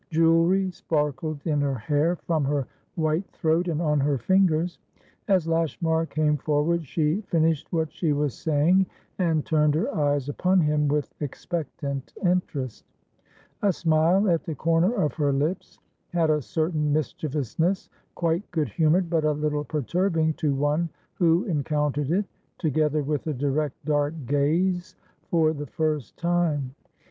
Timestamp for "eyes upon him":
9.93-10.87